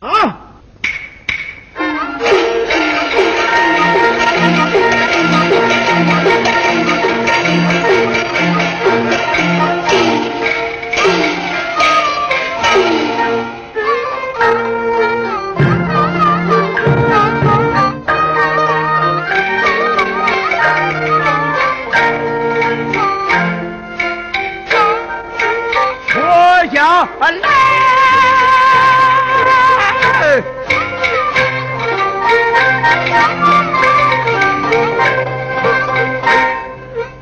[0.00, 0.39] 啊！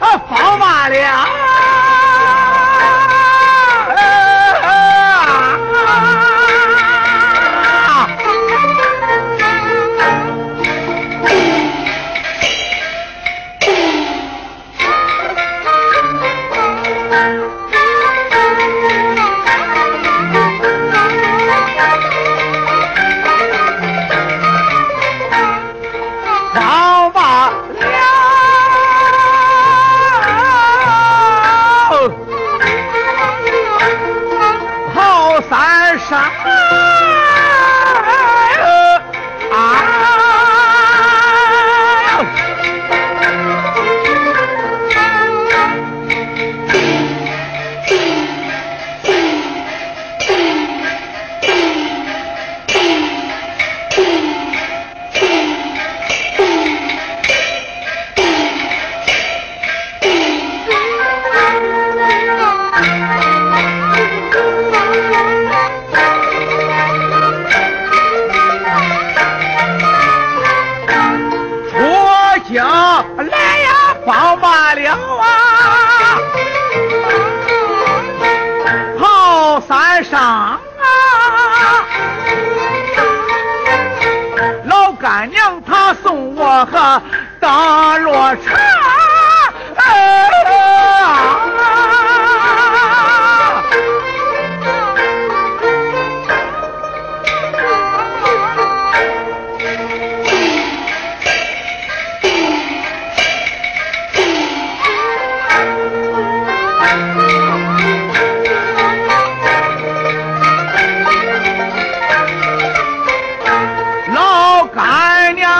[0.00, 1.43] 啊跑马的
[36.08, 36.53] 啥
[74.06, 76.18] 饱饱了啊。
[78.98, 80.60] 好三上啊。
[84.64, 87.02] 老干娘她送我和
[87.40, 88.73] 大落尘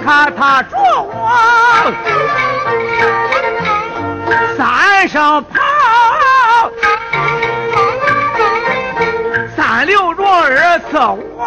[0.00, 1.92] 看他捉我
[4.56, 6.70] 三声炮
[9.56, 10.98] 三六着耳次
[11.36, 11.46] 我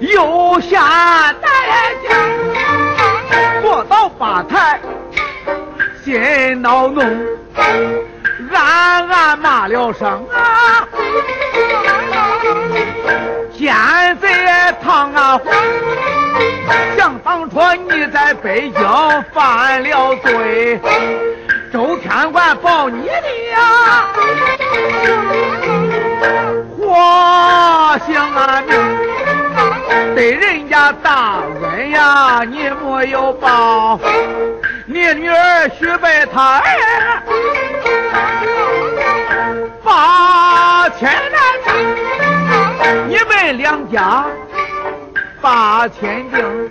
[0.00, 2.08] 又下台阶
[3.62, 4.80] 过到八台
[6.04, 7.02] 心恼怒
[8.52, 10.86] 暗暗骂了声啊
[14.82, 15.44] 唐阿虎
[16.96, 18.82] 想当初你在北京
[19.32, 20.80] 犯了罪
[21.72, 23.12] 周天官报你的
[23.52, 24.06] 呀
[26.76, 28.76] 活性啊命
[30.14, 33.98] 对人家大恩呀你没有报
[34.86, 37.22] 你女儿许配他儿
[39.82, 41.40] 八千年
[43.08, 44.26] 你们两家
[45.40, 46.70] 八千兵。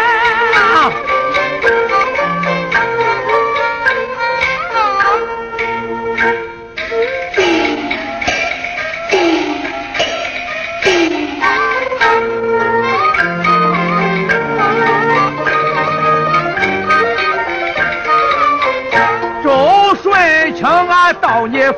[21.48, 21.74] 你说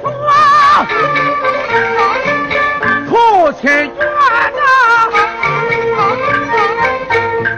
[3.10, 4.62] 父亲冤呐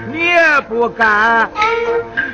[0.07, 0.31] 你
[0.67, 1.49] 不敢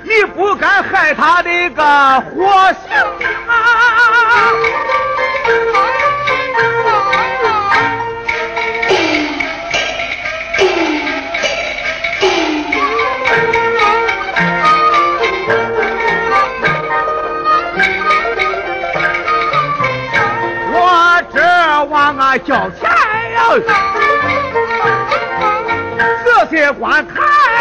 [0.04, 1.84] 你不敢害他的个
[2.32, 3.15] 活性。
[22.40, 22.90] 叫钱
[23.34, 23.40] 呀、
[26.24, 27.14] 这些官太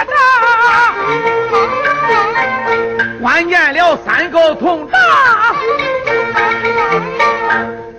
[0.04, 0.12] 太
[3.20, 4.92] 关见了三个同志，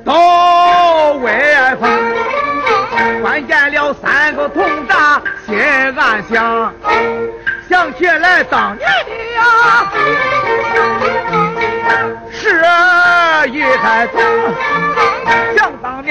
[0.04, 1.89] 到外坟
[3.22, 4.94] 关见了三个同志，
[5.48, 5.57] 心
[5.98, 6.74] 暗想，
[7.69, 9.92] 想起来当年的呀、
[12.31, 12.62] 是
[13.50, 14.13] 一台子，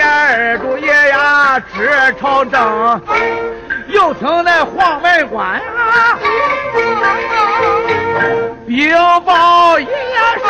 [0.07, 3.01] 二主爷呀治朝政，
[3.89, 6.19] 又听那黄门关啊，
[8.67, 10.45] 禀报一声，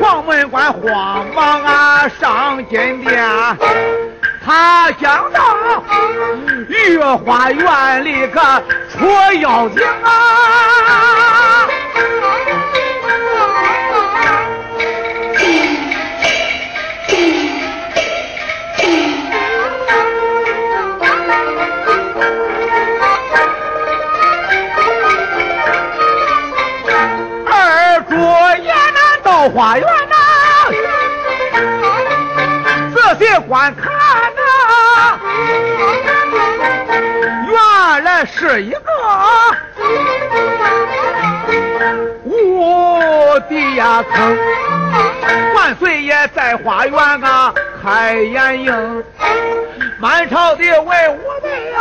[0.00, 3.24] 黄门关慌忙啊上金殿。
[4.44, 5.82] 他讲到
[6.68, 8.40] 御花园里个
[8.90, 9.08] 出
[9.40, 11.68] 妖精啊，
[29.52, 30.14] 花园呐，
[32.94, 34.40] 仔细观看呐。
[37.48, 37.54] 原
[38.04, 38.78] 来是一个
[42.24, 44.38] 无底呀坑，
[45.54, 49.04] 万岁爷在花园啊开眼营，
[49.98, 51.80] 满朝的文武们呀，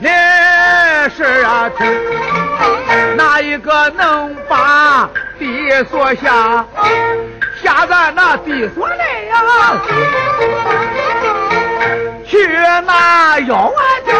[0.00, 0.10] 也
[1.16, 1.86] 是啊听，
[3.16, 5.08] 哪一个能把
[5.38, 6.64] 地锁下？
[7.62, 9.42] 下在那地锁内呀，
[12.26, 12.46] 去
[12.86, 14.14] 那妖丸精。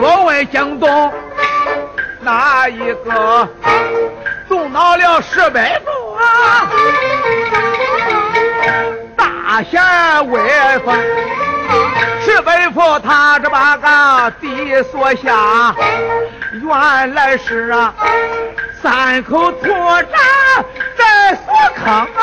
[0.00, 1.12] 若问京东
[2.20, 3.48] 哪一个
[4.48, 6.70] 动恼了石北府啊？
[9.16, 9.80] 大贤
[10.30, 10.40] 威
[10.84, 10.96] 风，
[12.24, 15.74] 石北府他这把个地锁下，
[16.52, 17.94] 原来是啊。
[18.80, 20.64] 三口土渣
[20.96, 22.18] 在锁坑啊！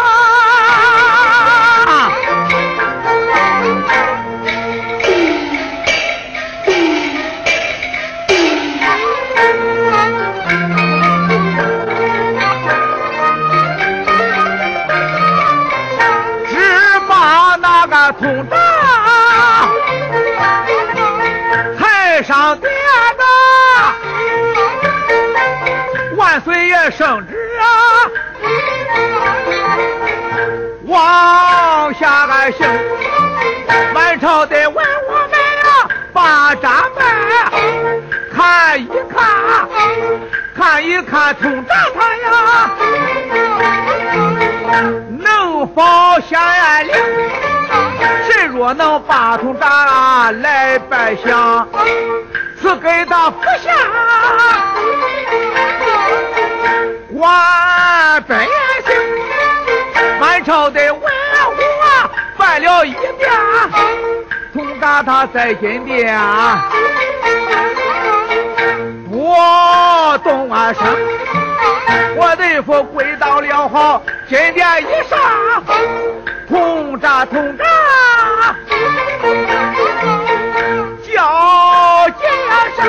[16.49, 16.53] 只
[17.07, 18.55] 把那个土渣
[31.15, 32.67] 往下俺行，
[33.93, 37.05] 满朝的文武们啊，把闸门
[38.35, 39.17] 看一看，
[40.53, 42.69] 看一看通闸他呀，
[45.19, 45.81] 能否
[46.29, 46.93] 下眼灵？
[48.27, 51.65] 谁若能把通闸来拜相，
[52.61, 53.71] 赐给他福下。
[57.13, 58.45] 万百
[58.85, 58.93] 姓，
[60.19, 60.93] 满朝的
[62.55, 63.29] 来，了一遍，
[64.53, 66.17] 通达他在金殿，
[69.09, 70.85] 我动啊声，
[72.15, 75.19] 我的父跪到了好金殿一上，
[76.47, 77.65] 通扎通扎，
[81.03, 82.23] 叫几
[82.77, 82.87] 声。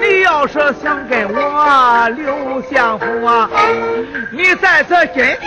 [0.00, 3.50] 你要是想跟我刘相府啊，
[4.32, 5.38] 你在这金殿，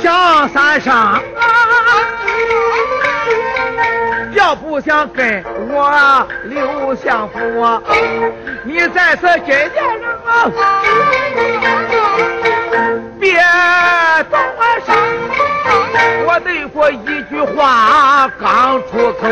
[0.00, 1.22] 响三声啊！
[4.32, 7.38] 要不想跟我刘相府，
[8.64, 9.82] 你在这金殿上
[10.26, 10.52] 啊，
[13.18, 13.32] 别
[14.30, 14.38] 动
[14.84, 14.94] 声，
[16.26, 19.26] 我对过一句话刚出口。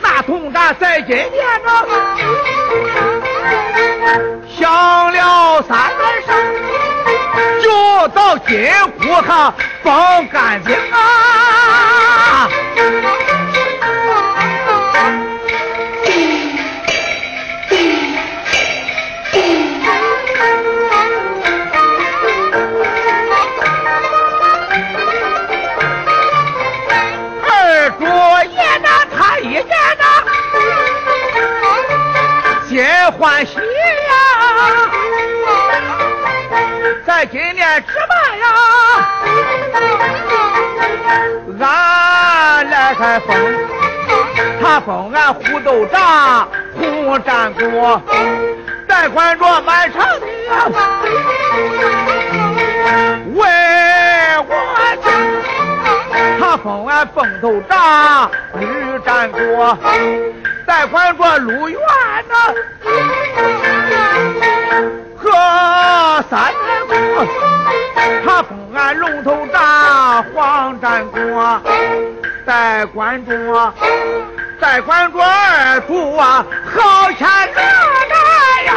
[0.00, 1.32] 那同扎在金殿
[1.64, 1.86] 上
[4.48, 5.90] 响了三
[6.26, 6.34] 声，
[7.62, 8.58] 就到金
[8.98, 12.48] 库上放干净啊！
[37.32, 38.44] 今年值班呀，
[41.58, 43.34] 俺来开封，
[44.60, 46.46] 他封俺虎斗长、
[46.78, 48.02] 红战国，
[48.86, 50.26] 代管着满城的，
[53.32, 53.40] 为
[54.46, 54.52] 我
[55.02, 55.10] 情，
[56.38, 59.78] 他封俺凤头长、绿战国。
[60.64, 61.80] 再管着路远
[62.28, 62.34] 呐，
[65.16, 65.28] 和
[66.30, 66.52] 三，
[68.24, 71.60] 他封俺龙头大黄战国，
[72.46, 73.72] 再管着，
[74.60, 76.44] 再管着二主啊，
[76.74, 77.62] 好钱哪
[78.08, 78.72] 哪呀！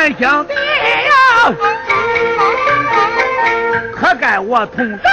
[0.00, 1.12] 南京的呀，
[3.94, 5.10] 可该我同大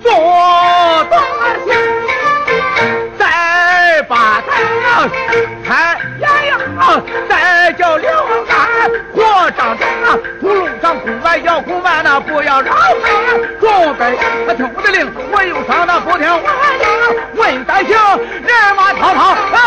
[0.00, 0.12] 做
[1.10, 1.18] 东
[1.66, 1.68] 西，
[3.18, 5.08] 再把他
[5.66, 6.54] 开眼呀，
[7.28, 12.92] 再叫刘安火张张啊，葫芦上空外摇空外那不要扰他，
[13.58, 16.86] 准备他听我的令，我又上那不听话呀，
[17.34, 17.96] 问担行
[18.46, 19.58] 人马滔滔，哎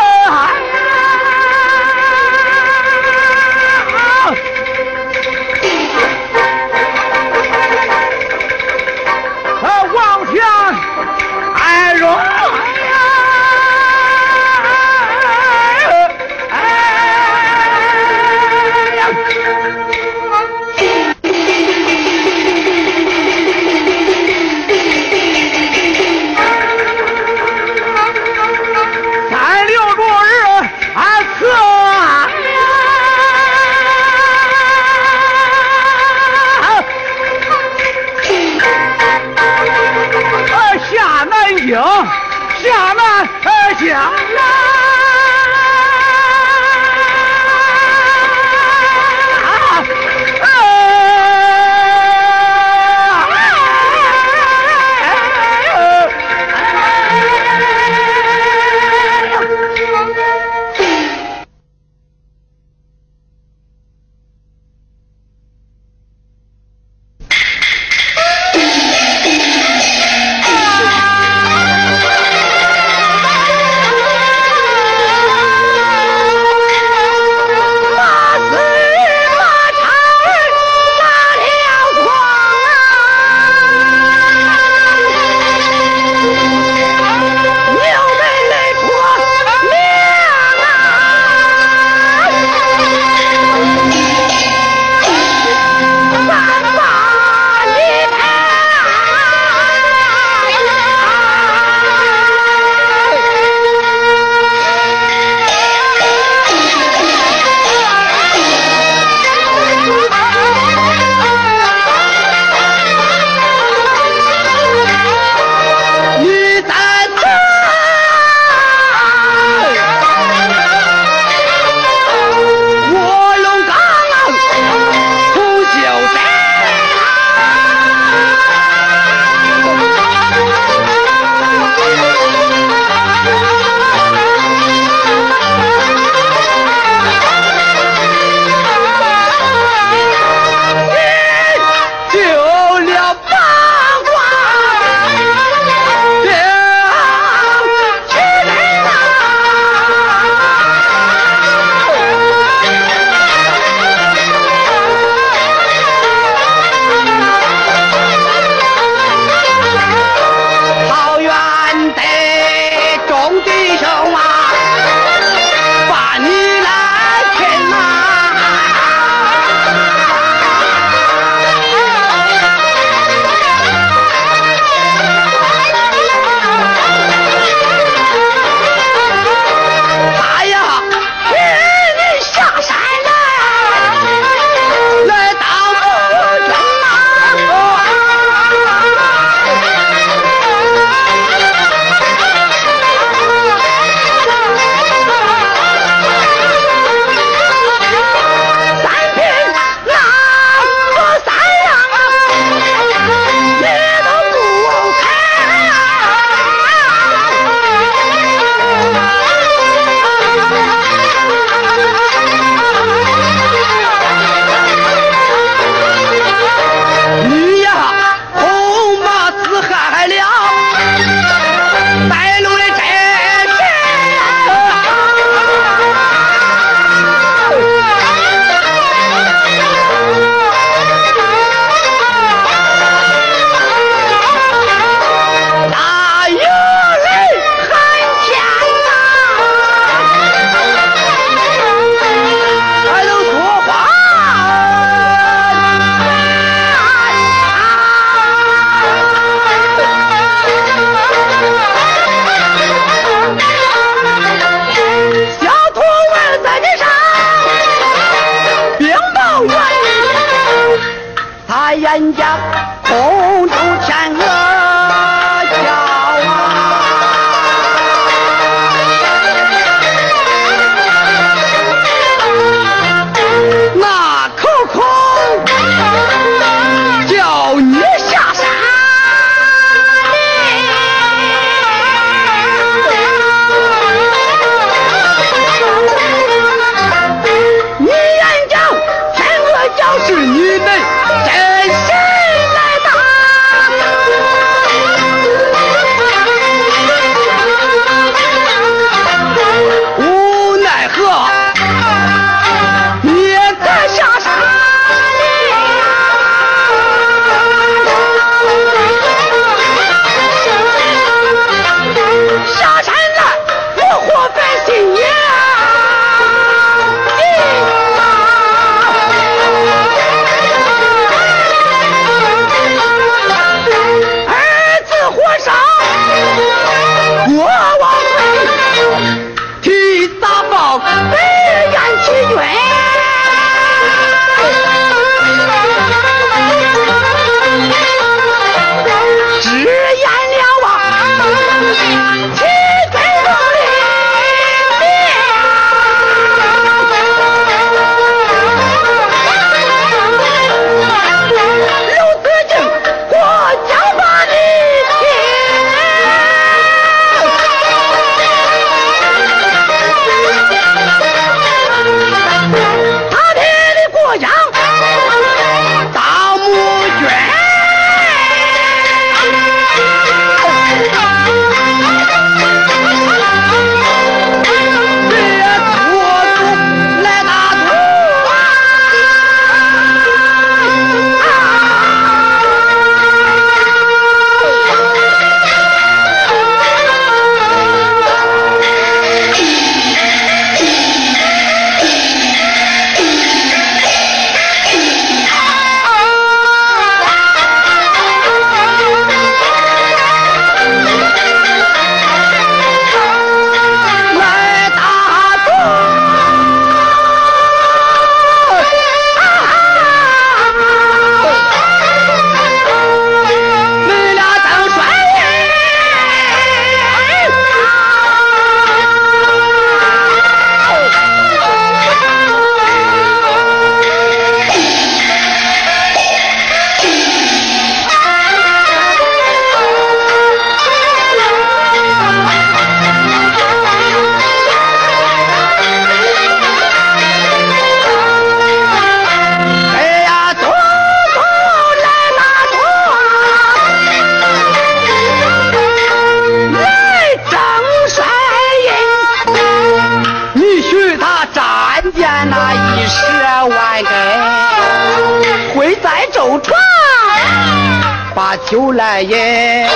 [458.41, 459.67] 把酒来饮，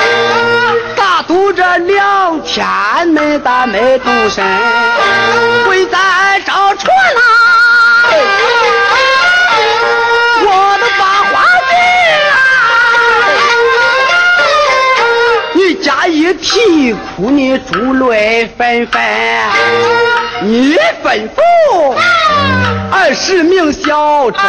[0.96, 2.66] 打赌这两天
[3.08, 4.44] 没打没动身，
[5.66, 7.22] 会在舟船啊。
[10.48, 11.72] 我的八花镜
[12.32, 12.34] 啊！
[15.54, 19.02] 你家一啼哭，你珠泪纷纷，
[20.42, 21.38] 你吩咐
[22.92, 24.40] 二十名小周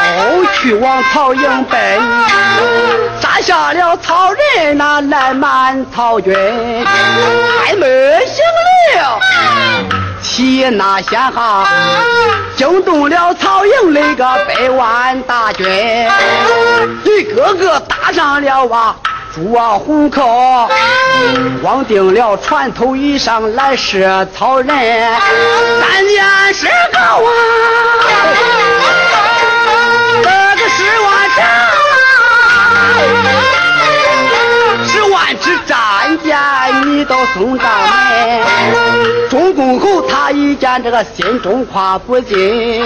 [0.54, 2.00] 去往曹营奔，
[3.20, 6.34] 杀下了曹仁那来满曹军，
[6.84, 8.44] 开门行
[8.94, 9.02] 令。
[10.22, 11.66] 齐那先哈
[12.56, 15.66] 惊动了曹营那个百万大军，
[17.04, 18.96] 一个个打上了啊
[19.38, 20.22] 我糊口
[21.62, 27.22] 忘定了船头一上来是草人三年是个王
[30.22, 31.42] 哥哥是我家
[37.06, 39.30] 你都送上门。
[39.30, 42.84] 中公侯他一见这个心中夸不尽，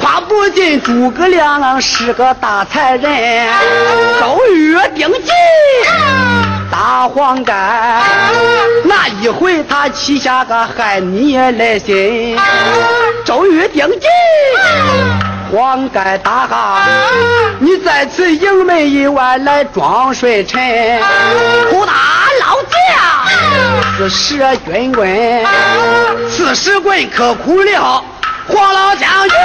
[0.00, 3.48] 夸不尽诸葛亮是个大才人，
[4.20, 5.30] 周瑜定计
[6.70, 8.00] 大黄盖，
[8.84, 12.38] 那一回他起下个害你来心，
[13.24, 14.06] 周瑜定计。
[15.52, 16.82] 黄盖大哈，
[17.60, 20.60] 你在此营门以外来装睡臣，
[21.70, 21.92] 苦大
[22.40, 22.74] 老将
[23.96, 25.46] 四十军棍，
[26.30, 28.02] 四十棍可苦了。
[28.46, 29.36] 黄老将军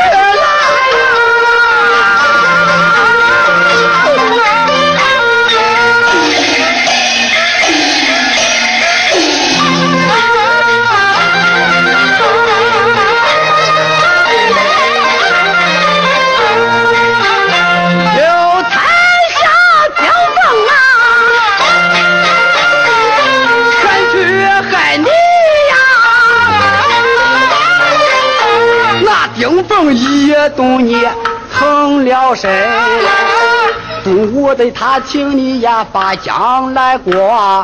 [34.27, 37.63] 我对他情你呀把将来过。